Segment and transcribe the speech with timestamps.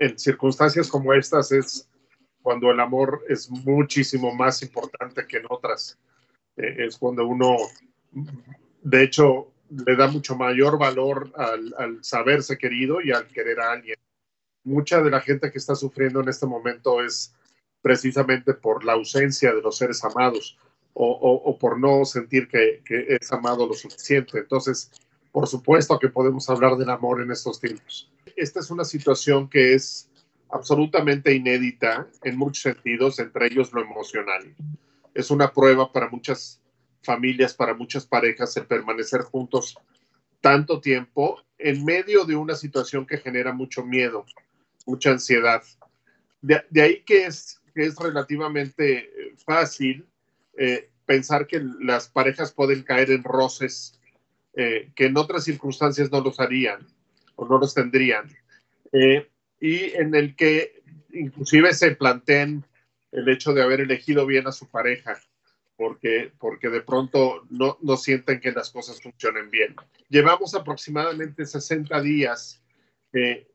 [0.00, 1.88] en circunstancias como estas es
[2.42, 5.98] cuando el amor es muchísimo más importante que en otras.
[6.56, 7.56] Eh, es cuando uno,
[8.82, 13.96] de hecho, le da mucho mayor valor al, saberse querido y al querer a alguien.
[14.64, 17.34] Mucha de la gente que está sufriendo en este momento es
[17.82, 20.58] precisamente por la ausencia de los seres amados
[20.92, 24.38] o, por no sentir que, es amado lo suficiente.
[24.38, 24.90] Entonces,
[25.30, 28.10] por supuesto que podemos hablar del amor en estos tiempos.
[28.40, 30.08] Esta es una situación que es
[30.48, 34.56] absolutamente inédita en muchos sentidos, entre ellos lo emocional.
[35.12, 36.58] Es una prueba para muchas
[37.02, 39.76] familias, para muchas parejas, el permanecer juntos
[40.40, 44.24] tanto tiempo en medio de una situación que genera mucho miedo,
[44.86, 45.62] mucha ansiedad.
[46.40, 50.06] De, ahí que es, que es relativamente fácil
[50.56, 54.00] eh, pensar que las parejas pueden caer en roces
[54.54, 56.86] eh, que en otras circunstancias no los harían
[57.40, 58.30] o no los tendrían.
[58.92, 59.26] Eh,
[59.60, 62.64] y en el que inclusive se planteen
[63.12, 65.18] el hecho de haber elegido bien a su pareja,
[65.76, 69.74] porque, porque de pronto no, no sienten que las cosas funcionen bien.
[70.10, 72.62] Llevamos aproximadamente 60 días
[73.14, 73.48] eh,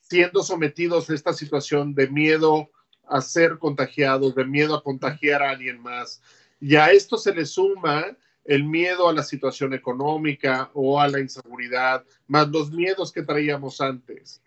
[0.00, 2.70] siendo sometidos a esta situación de miedo
[3.08, 6.20] a ser contagiados, de miedo a contagiar a alguien más.
[6.60, 11.20] Y a esto se le suma el miedo a la situación económica o a la
[11.20, 14.40] inseguridad, más los miedos que traíamos antes.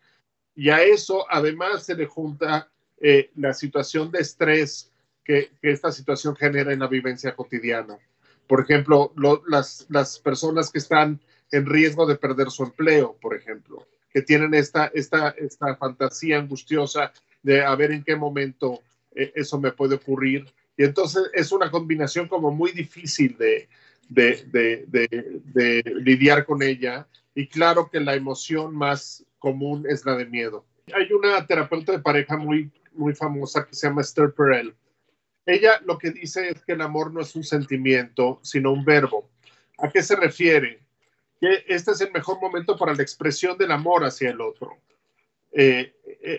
[0.55, 4.91] Y a eso además se le junta eh, la situación de estrés
[5.23, 7.97] que, esta situación genera en la vivencia cotidiana.
[8.47, 11.19] Por ejemplo, lo, las, las personas que están
[11.52, 17.11] en riesgo de perder su empleo, por ejemplo, que tienen esta, esta, esta fantasía angustiosa
[17.43, 18.81] de a ver en qué momento
[19.13, 20.45] eh, eso me puede ocurrir.
[20.77, 23.69] Y entonces es una combinación como muy difícil de,
[24.09, 27.08] de, de, lidiar con ella.
[27.33, 30.65] Y claro que la emoción más común es la de miedo.
[30.93, 34.75] Hay una terapeuta de pareja muy, muy famosa que se llama Esther Perel.
[35.45, 39.30] Ella lo que dice es que el amor no es un sentimiento, sino un verbo.
[39.77, 40.80] ¿A qué se refiere?
[41.39, 44.77] Que este es el mejor momento para la expresión del amor hacia el otro.
[45.52, 45.93] Eh,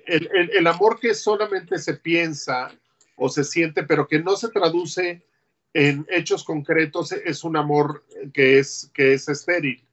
[0.06, 2.70] el, el, amor que solamente se piensa
[3.16, 5.26] o se siente, pero que no se traduce
[5.74, 9.84] en hechos concretos, es un amor que es, que es estéril.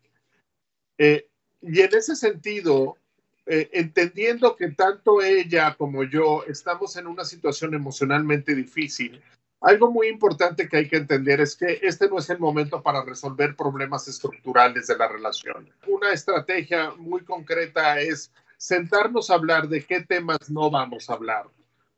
[0.97, 1.27] Eh,
[1.61, 2.97] y en ese sentido,
[3.45, 9.21] eh, entendiendo que tanto ella como yo estamos en una situación emocionalmente difícil,
[9.63, 13.03] algo muy importante que hay que entender es que este no es el momento para
[13.03, 15.69] resolver problemas estructurales de la relación.
[15.87, 21.45] Una estrategia muy concreta es sentarnos a hablar de qué temas no vamos a hablar,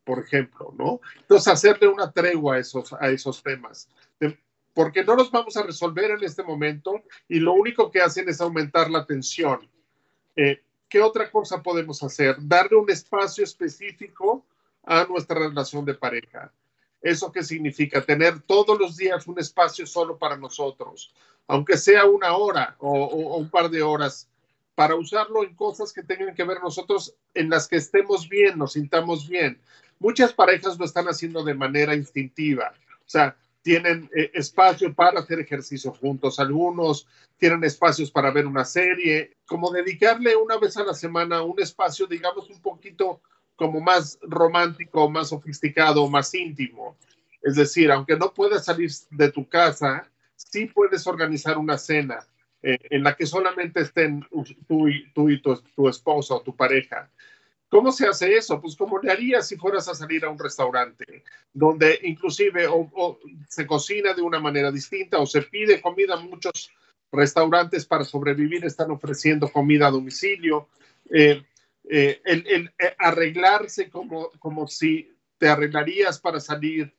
[0.05, 1.01] por ejemplo, ¿no?
[1.19, 3.89] Entonces, hacerle una tregua a esos, a esos temas,
[4.73, 8.39] porque no los vamos a resolver en este momento y lo único que hacen es
[8.39, 9.67] aumentar la tensión.
[10.35, 12.35] Eh, ¿Qué otra cosa podemos hacer?
[12.39, 14.45] Darle un espacio específico
[14.83, 16.51] a nuestra relación de pareja.
[17.01, 18.01] ¿Eso qué significa?
[18.01, 21.13] Tener todos los días un espacio solo para nosotros,
[21.47, 24.27] aunque sea una hora o, o, o un par de horas,
[24.75, 28.74] para usarlo en cosas que tengan que ver nosotros, en las que estemos bien, nos
[28.74, 29.59] sintamos bien.
[30.00, 35.40] Muchas parejas lo están haciendo de manera instintiva, o sea, tienen eh, espacio para hacer
[35.40, 40.94] ejercicio juntos, algunos tienen espacios para ver una serie, como dedicarle una vez a la
[40.94, 43.22] semana un espacio, digamos, un poquito
[43.56, 46.96] como más romántico, más sofisticado, más íntimo.
[47.41, 52.25] Es decir, aunque no puedas salir de tu casa, sí puedes organizar una cena
[52.68, 54.26] eh, en la que solamente estén
[54.68, 57.12] tú y, tú y tu, esposa o tu pareja.
[57.70, 58.59] ¿Cómo se hace eso?
[58.59, 62.68] Pues como le harías si fueras a salir a un restaurante, donde inclusive
[63.48, 66.16] se cocina de una manera distinta o se pide comida.
[66.16, 66.72] Muchos
[67.12, 70.68] restaurantes para sobrevivir están ofreciendo comida a domicilio.
[71.12, 71.44] Eh,
[71.88, 76.91] eh, el, arreglarse como, como si te arreglarías para salir,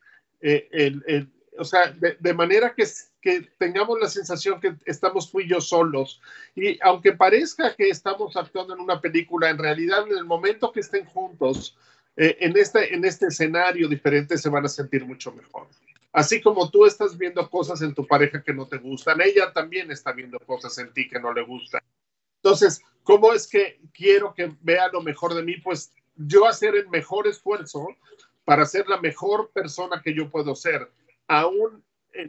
[1.59, 2.85] o sea, de manera que,
[3.26, 6.20] que, tengamos la sensación que estamos tú y yo solos.
[6.55, 10.78] Y aunque parezca que estamos actuando en una película, en realidad en el momento que
[10.78, 11.76] estén juntos,
[12.17, 15.67] eh, en, este, en este escenario diferente se van a sentir mucho mejor.
[16.12, 19.90] Así como tú estás viendo cosas en tu pareja que no te gustan, ella también
[19.90, 21.82] está viendo cosas en ti que no le gustan.
[22.37, 25.56] Entonces, ¿cómo es que quiero que vea lo mejor de mí?
[25.56, 27.88] Pues yo hacer el mejor esfuerzo
[28.44, 30.88] para ser la mejor persona que yo puedo ser,
[31.26, 31.82] aún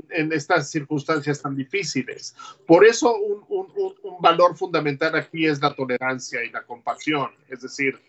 [0.09, 2.35] en, estas circunstancias tan difíciles.
[2.65, 7.31] Por eso un, un, un, valor fundamental aquí es la tolerancia y la compasión.
[7.49, 7.99] Es decir,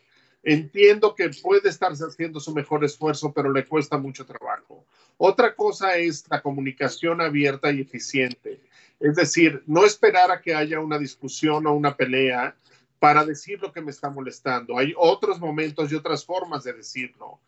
[0.42, 4.84] entiendo que puede estar haciendo su mejor esfuerzo, pero le cuesta mucho trabajo.
[5.16, 8.60] Otra cosa es la comunicación abierta y eficiente.
[9.00, 12.54] Es decir, no esperar a que haya una discusión o una pelea
[12.98, 14.78] para decir lo que me está molestando.
[14.78, 17.38] Hay otros momentos y otras formas de decirlo,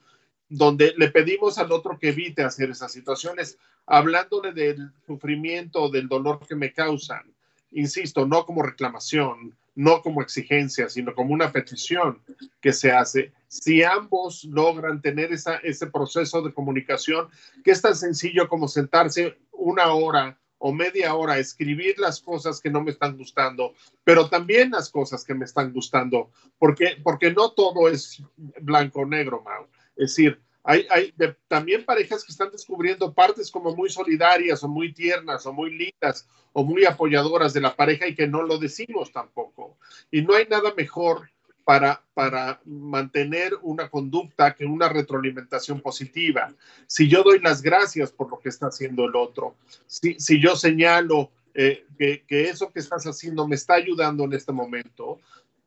[0.51, 3.57] donde le pedimos al otro que evite hacer esas situaciones,
[3.87, 7.33] hablándole del sufrimiento, del dolor que me causan.
[7.71, 12.21] Insisto, no como reclamación, no como exigencia, sino como una petición
[12.61, 13.33] que se hace.
[13.47, 17.29] Si ambos logran tener esa, ese proceso de comunicación,
[17.65, 22.61] que es tan sencillo como sentarse una hora o media hora a escribir las cosas
[22.61, 23.73] que no me están gustando,
[24.05, 28.23] pero también las cosas que me están gustando, porque, porque no todo es
[28.61, 29.67] blanco o negro, Mau.
[29.97, 31.15] Es decir, hay,
[31.49, 36.29] también parejas que están descubriendo partes como muy solidarias o muy tiernas o muy lindas
[36.53, 39.79] o muy apoyadoras de la pareja y que no lo decimos tampoco.
[40.11, 41.31] Y no hay nada mejor
[41.65, 46.53] para, para mantener una conducta que una retroalimentación positiva.
[46.87, 49.55] Si yo doy las gracias por lo que está haciendo el otro,
[49.87, 54.33] si, si yo señalo eh, que, que eso que estás haciendo me está ayudando en
[54.35, 55.21] este momento,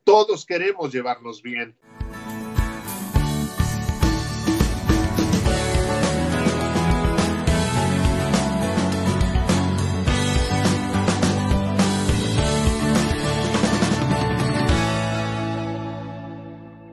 [0.04, 1.74] todos queremos llevarnos bien.